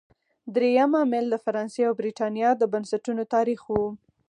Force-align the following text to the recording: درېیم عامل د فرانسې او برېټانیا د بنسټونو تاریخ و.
درېیم 0.55 0.91
عامل 0.99 1.25
د 1.29 1.35
فرانسې 1.45 1.81
او 1.87 1.93
برېټانیا 1.99 2.49
د 2.57 2.63
بنسټونو 2.73 3.23
تاریخ 3.35 3.61
و. 3.67 3.73